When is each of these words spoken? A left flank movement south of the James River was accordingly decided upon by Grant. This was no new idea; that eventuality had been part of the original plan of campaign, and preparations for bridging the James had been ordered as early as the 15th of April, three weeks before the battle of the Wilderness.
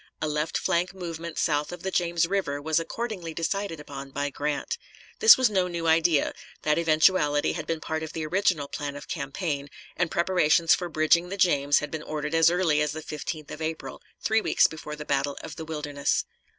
A 0.19 0.27
left 0.27 0.57
flank 0.57 0.95
movement 0.95 1.37
south 1.37 1.71
of 1.71 1.83
the 1.83 1.91
James 1.91 2.25
River 2.25 2.59
was 2.59 2.79
accordingly 2.79 3.35
decided 3.35 3.79
upon 3.79 4.09
by 4.09 4.31
Grant. 4.31 4.79
This 5.19 5.37
was 5.37 5.47
no 5.47 5.67
new 5.67 5.85
idea; 5.85 6.33
that 6.63 6.79
eventuality 6.79 7.53
had 7.53 7.67
been 7.67 7.79
part 7.79 8.01
of 8.01 8.13
the 8.13 8.25
original 8.25 8.67
plan 8.67 8.95
of 8.95 9.07
campaign, 9.07 9.69
and 9.95 10.09
preparations 10.09 10.73
for 10.73 10.89
bridging 10.89 11.29
the 11.29 11.37
James 11.37 11.77
had 11.81 11.91
been 11.91 12.01
ordered 12.01 12.33
as 12.33 12.49
early 12.49 12.81
as 12.81 12.93
the 12.93 13.03
15th 13.03 13.51
of 13.51 13.61
April, 13.61 14.01
three 14.19 14.41
weeks 14.41 14.65
before 14.65 14.95
the 14.95 15.05
battle 15.05 15.37
of 15.43 15.55
the 15.55 15.65
Wilderness. 15.65 16.25